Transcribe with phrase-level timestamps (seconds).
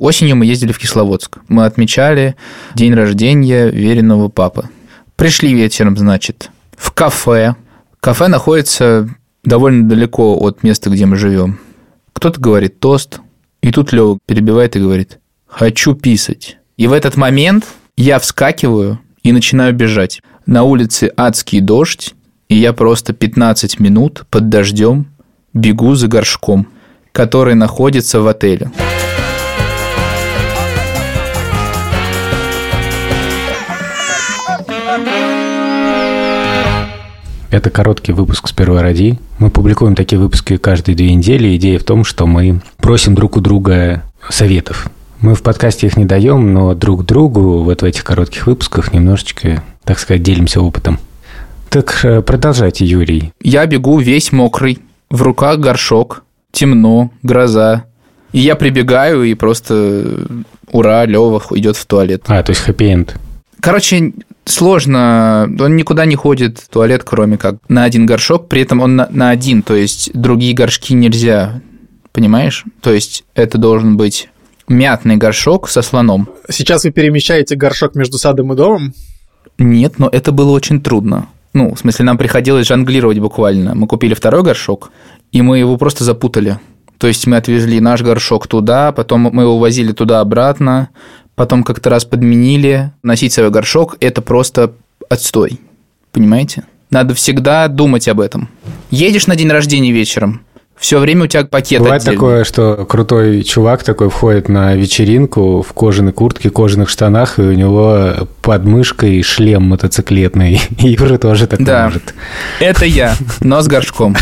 [0.00, 1.40] Осенью мы ездили в Кисловодск.
[1.48, 2.34] Мы отмечали
[2.74, 4.70] день рождения веренного папы.
[5.14, 7.54] Пришли вечером, значит, в кафе.
[8.00, 9.10] Кафе находится
[9.44, 11.60] довольно далеко от места, где мы живем.
[12.14, 13.20] Кто-то говорит тост,
[13.60, 16.56] и тут Лева перебивает и говорит «хочу писать».
[16.78, 17.66] И в этот момент
[17.98, 20.22] я вскакиваю и начинаю бежать.
[20.46, 22.14] На улице адский дождь,
[22.48, 25.08] и я просто 15 минут под дождем
[25.52, 26.68] бегу за горшком,
[27.12, 28.70] который находится в отеле.
[37.50, 39.18] Это короткий выпуск с первой ради.
[39.40, 41.56] Мы публикуем такие выпуски каждые две недели.
[41.56, 44.88] Идея в том, что мы просим друг у друга советов.
[45.20, 49.64] Мы в подкасте их не даем, но друг другу вот в этих коротких выпусках немножечко,
[49.84, 51.00] так сказать, делимся опытом.
[51.70, 53.32] Так э, продолжайте, Юрий.
[53.42, 54.78] Я бегу весь мокрый,
[55.10, 57.84] в руках горшок, темно, гроза.
[58.32, 60.24] И я прибегаю и просто
[60.70, 62.22] ура, Лева идет в туалет.
[62.28, 63.16] А, то есть хэппи-энд.
[63.60, 64.12] Короче,
[64.50, 68.96] сложно, он никуда не ходит в туалет, кроме как на один горшок, при этом он
[68.96, 71.62] на, на один, то есть другие горшки нельзя,
[72.12, 72.64] понимаешь?
[72.80, 74.28] То есть это должен быть
[74.68, 76.28] мятный горшок со слоном.
[76.48, 78.94] Сейчас вы перемещаете горшок между садом и домом?
[79.58, 81.28] Нет, но это было очень трудно.
[81.52, 83.74] Ну, в смысле, нам приходилось жонглировать буквально.
[83.74, 84.92] Мы купили второй горшок,
[85.32, 86.60] и мы его просто запутали.
[86.98, 90.90] То есть мы отвезли наш горшок туда, потом мы его возили туда-обратно,
[91.40, 92.92] потом как-то раз подменили.
[93.02, 94.72] Носить свой горшок– это просто
[95.08, 95.58] отстой.
[96.12, 96.64] Понимаете?
[96.90, 98.50] Надо всегда думать об этом.
[98.90, 100.42] Едешь на день рождения вечером,
[100.76, 102.16] все время у тебя пакет Бывает отдельный.
[102.16, 107.52] такое, что крутой чувак такой входит на вечеринку в кожаной куртке, кожаных штанах, и у
[107.52, 110.60] него под мышкой шлем мотоциклетный.
[110.82, 111.86] И Юра тоже так Да.
[111.86, 112.14] может.
[112.60, 114.14] Это я, но с горшком.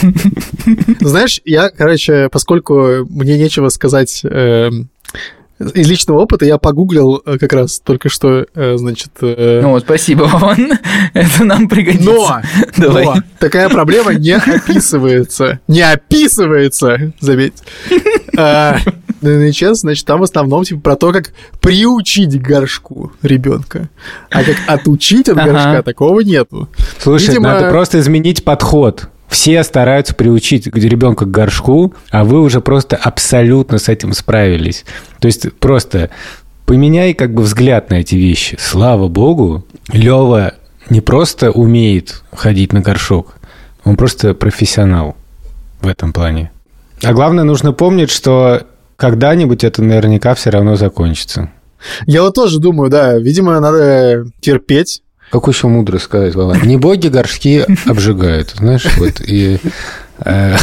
[1.00, 4.88] Знаешь, я, короче, поскольку мне нечего сказать эм,
[5.58, 9.10] из личного опыта, я погуглил э, как раз только что, э, значит...
[9.20, 10.72] э, Ну, спасибо, Вован.
[11.14, 12.10] Это нам пригодится.
[12.10, 12.42] Но,
[12.76, 13.04] Давай.
[13.04, 15.60] но такая проблема не описывается.
[15.68, 17.54] Не описывается, заметь.
[18.36, 18.78] А,
[19.22, 23.88] на NHS, значит, там в основном типа про то, как приучить горшку ребенка.
[24.28, 25.52] А как отучить от Ага.
[25.52, 26.68] горшка, такого нету.
[26.98, 29.08] Слушай, Видимо- надо просто изменить подход.
[29.34, 34.84] Все стараются приучить ребенка к горшку, а вы уже просто абсолютно с этим справились.
[35.18, 36.10] То есть просто
[36.66, 38.56] поменяй как бы взгляд на эти вещи.
[38.60, 40.54] Слава богу, Лева
[40.88, 43.34] не просто умеет ходить на горшок,
[43.82, 45.16] он просто профессионал
[45.80, 46.52] в этом плане.
[47.02, 48.62] А главное, нужно помнить, что
[48.94, 51.50] когда-нибудь это наверняка все равно закончится.
[52.06, 55.02] Я вот тоже думаю, да, видимо, надо терпеть.
[55.34, 56.54] Как еще мудро сказать, Вова?
[56.62, 59.58] Не боги горшки обжигают, знаешь, вот и
[60.20, 60.56] э,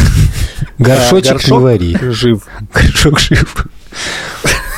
[0.77, 2.47] горшочек не горшок вари, Жив.
[2.73, 3.67] горшок жив.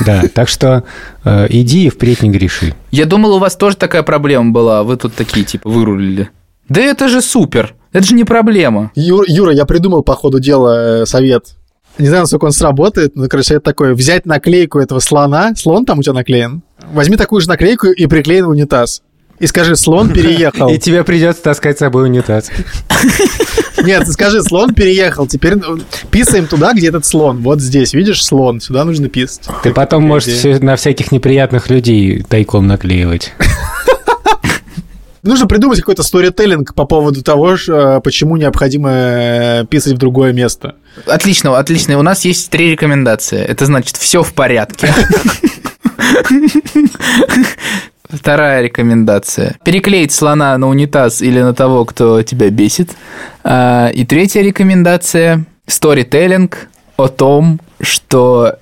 [0.04, 0.82] Да, так что
[1.22, 2.74] э, иди и впредь не греши.
[2.90, 6.28] Я думал, у вас тоже такая проблема была, вы тут такие, типа, вырулили.
[6.68, 8.90] Да это же супер, это же не проблема.
[8.96, 11.54] Юра, я придумал по ходу дела э, совет.
[11.98, 13.94] Не знаю, насколько он сработает, но, короче, совет такой.
[13.94, 15.54] Взять наклейку этого слона.
[15.54, 16.64] Слон там у тебя наклеен.
[16.92, 19.03] Возьми такую же наклейку и приклей на унитаз.
[19.38, 20.68] И скажи, слон переехал.
[20.68, 22.50] И тебе придется таскать с собой унитаз.
[23.82, 25.26] Нет, скажи, слон переехал.
[25.26, 25.78] Теперь ну,
[26.10, 27.38] писаем туда, где этот слон.
[27.38, 28.60] Вот здесь, видишь, слон.
[28.60, 29.48] Сюда нужно писать.
[29.62, 33.32] Ты потом можешь на всяких неприятных людей тайком наклеивать.
[35.24, 40.74] Нужно придумать какой-то сторителлинг по поводу того, э, почему необходимо э, писать в другое место.
[41.06, 41.98] Отлично, отлично.
[41.98, 43.38] У нас есть три рекомендации.
[43.38, 44.92] Это значит, все в порядке.
[48.14, 49.56] Вторая рекомендация.
[49.64, 52.90] Переклеить слона на унитаз или на того, кто тебя бесит.
[53.42, 55.44] А, И третья рекомендация.
[55.66, 58.56] Сторителлинг о том, что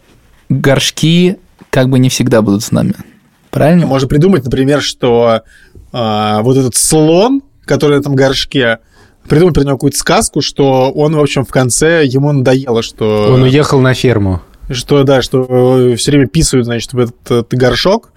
[0.49, 1.39] горшки
[1.71, 2.95] как бы не всегда будут с нами.
[3.51, 3.87] Правильно?
[3.87, 5.43] Можно придумать, например, что
[5.93, 8.79] а, вот этот слон, который на этом горшке,
[9.29, 13.33] придумать про него какую-то сказку, что он, в общем, в конце ему надоело, что...
[13.33, 14.41] Он уехал на ферму.
[14.71, 18.13] Что, да, что все время писают, значит, в этот, этот горшок,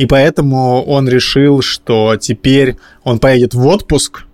[0.00, 4.24] и поэтому он решил, что теперь он поедет в отпуск,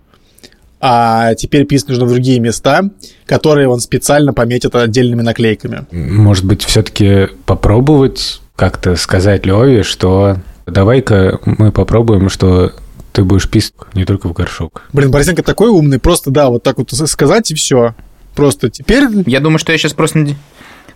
[0.81, 2.89] а теперь писать нужно в другие места,
[3.25, 5.85] которые он специально пометит отдельными наклейками.
[5.91, 10.37] Может быть, все-таки попробовать как-то сказать Леве, что
[10.67, 12.73] давай-ка мы попробуем, что
[13.13, 14.85] ты будешь писать не только в горшок.
[14.93, 17.97] Блин, Борисенко такой умный, просто, да, вот так вот сказать и все.
[18.37, 19.09] Просто теперь...
[19.27, 20.29] Я думаю, что я сейчас просто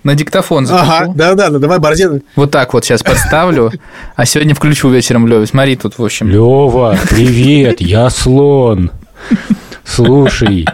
[0.04, 0.84] на ди- на диктофон запишу.
[0.90, 2.22] Ага, да-да, давай, Борзен.
[2.36, 3.72] Вот так вот сейчас подставлю,
[4.16, 5.46] а сегодня включу вечером Лёве.
[5.46, 6.28] Смотри, тут, в общем...
[6.28, 8.90] Лева, привет, я слон.
[9.84, 10.66] Слушай,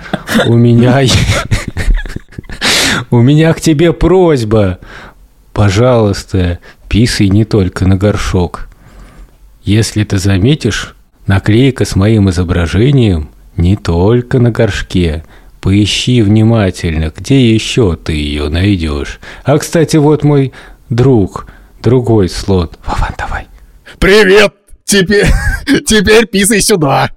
[0.47, 1.01] у меня...
[3.11, 4.79] У меня к тебе просьба.
[5.53, 6.59] пожалуйста,
[6.89, 8.69] писай не только на горшок.
[9.63, 10.95] Если ты заметишь,
[11.27, 15.25] наклейка с моим изображением не только на горшке.
[15.67, 19.19] Поищи внимательно, где еще ты ее найдешь.
[19.43, 20.53] А, кстати, вот мой
[20.91, 21.49] друг,
[21.83, 22.79] другой слот.
[22.87, 23.49] Вован, давай.
[23.99, 24.55] Привет!
[24.85, 25.27] Теперь,
[25.85, 27.11] теперь писай сюда.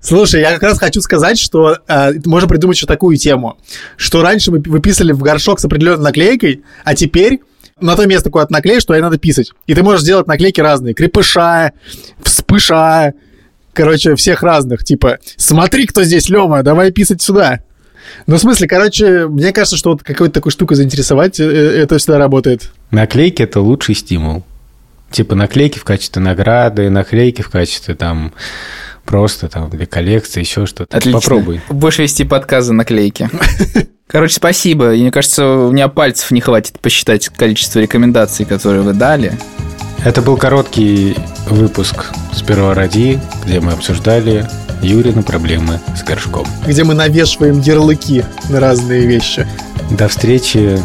[0.00, 3.56] Слушай, я как раз хочу сказать, что э, можно придумать еще такую тему,
[3.96, 7.40] что раньше вы, вы писали в горшок с определенной наклейкой, а теперь
[7.80, 9.52] на то место, куда ты наклеишь, туда и надо писать.
[9.66, 10.92] И ты можешь сделать наклейки разные.
[10.92, 11.72] Крепыша,
[12.22, 13.14] вспыша,
[13.76, 14.82] короче, всех разных.
[14.82, 17.60] Типа, смотри, кто здесь, Лёва, давай писать сюда.
[18.26, 22.18] Ну, в смысле, короче, мне кажется, что вот какой-то такой штукой заинтересовать, э, это всегда
[22.18, 22.72] работает.
[22.90, 24.44] Наклейки– это лучший стимул.
[25.10, 28.32] Типа наклейки в качестве награды, наклейки в качестве там
[29.04, 30.96] просто там для коллекции, еще что-то.
[30.96, 31.20] Отлично.
[31.20, 31.60] Попробуй.
[31.68, 33.30] Будешь вести подкаст за наклейки.
[34.08, 34.94] Короче, спасибо.
[34.94, 39.32] И мне кажется, у меня пальцев не хватит посчитать количество рекомендаций, которые вы дали.
[40.04, 44.46] Это был короткий выпуск с первого ради, где мы обсуждали
[44.82, 46.46] Юрины проблемы с горшком.
[46.66, 49.46] Где мы навешиваем ярлыки на разные вещи.
[49.90, 50.78] До встречи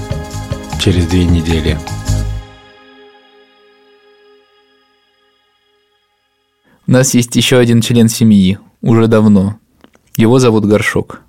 [0.79, 1.77] через две недели.
[6.87, 9.57] У нас есть еще один член семьи, уже давно.
[10.17, 11.21] Его зовут Горшок.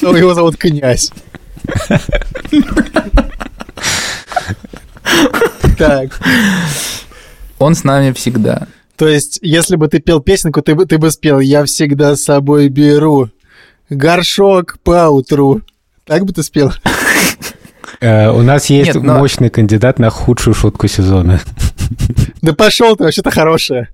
[0.00, 1.12] Ну, его зовут Князь.
[5.78, 6.18] Так.
[7.58, 8.66] Он с нами всегда.
[8.96, 12.22] То есть, если бы ты пел песенку, ты бы, ты бы спел «Я всегда с
[12.22, 13.28] собой беру
[13.90, 15.62] горшок по утру».
[16.04, 16.72] Так бы ты спел?
[18.00, 21.40] Э, у нас есть Нет, но- мощный кандидат на худшую шутку сезона.
[22.42, 23.88] Да пошел ты, вообще-то хорошая.